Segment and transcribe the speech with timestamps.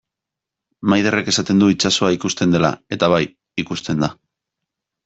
[0.93, 3.25] Maiderrek esaten du itsasoa ikusten dela, eta bai,
[3.67, 4.13] ikusten da.